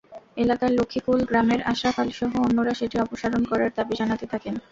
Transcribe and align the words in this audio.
এলাকার 0.37 0.71
লক্ষ্মীকুল 0.71 1.19
গ্রামের 1.29 1.61
আশরাফ 1.71 1.95
আলীসহ 1.99 2.31
অন্যরা 2.39 2.73
সেটি 2.73 2.95
অপসারণ 2.99 3.41
করার 3.51 3.71
দাবি 3.77 3.93
জানাতে 3.99 4.25
থাকেন। 4.33 4.53